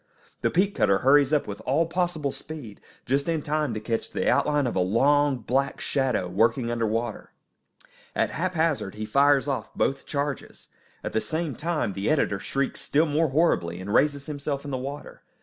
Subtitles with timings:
[0.41, 4.27] The peat cutter hurries up with all possible speed, just in time to catch the
[4.27, 7.33] outline of a long, black shadow, working under water.
[8.15, 10.69] At haphazard he fires off both charges.
[11.03, 14.77] At the same time the editor shrieks still more horribly, and raises himself in the
[14.79, 15.21] water.